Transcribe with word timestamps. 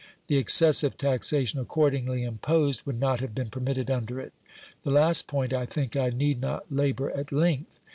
The 0.25 0.37
excessive 0.39 0.97
taxation 0.97 1.59
accordingly 1.59 2.23
imposed 2.23 2.87
would 2.87 2.99
not 2.99 3.19
have 3.19 3.35
been 3.35 3.51
permitted 3.51 3.91
under 3.91 4.19
it. 4.19 4.33
The 4.81 4.89
last 4.89 5.27
point 5.27 5.53
I 5.53 5.67
think 5.67 5.95
I 5.95 6.09
need 6.09 6.41
not 6.41 6.65
labour 6.71 7.11
at 7.11 7.31
length. 7.31 7.79